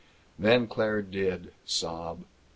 Then 0.39 0.65
Claire 0.65 1.03
did 1.03 1.51
sob. 1.63 2.23